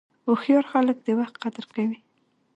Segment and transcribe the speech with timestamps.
[0.25, 1.99] هوښیار خلک د وخت قدر کوي.